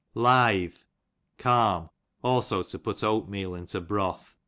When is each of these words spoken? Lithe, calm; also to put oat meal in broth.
Lithe, 0.15 0.77
calm; 1.37 1.91
also 2.23 2.63
to 2.63 2.79
put 2.79 3.03
oat 3.03 3.29
meal 3.29 3.53
in 3.53 3.67
broth. 3.85 4.35